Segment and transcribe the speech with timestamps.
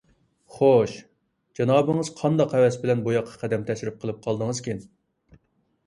[0.53, 0.95] خوش،
[1.59, 4.87] جانابىڭىز قانداق ھەۋەس بىلەن بۇياققا قەدەم تەشرىپ قىلىپ قالدىڭىزكىن؟